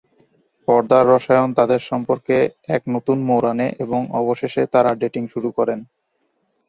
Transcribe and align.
পর্দার 0.67 1.05
রসায়ন 1.07 1.49
তাঁদের 1.53 1.81
সম্পর্কে 1.89 2.35
এক 2.67 2.81
নতুন 2.87 3.17
মোড় 3.27 3.47
আনে 3.51 3.67
এবং 3.79 4.01
অবশেষে 4.21 4.61
তাঁরা 4.73 4.91
ডেটিং 5.01 5.23
শুরু 5.33 5.49
করেন। 5.57 5.79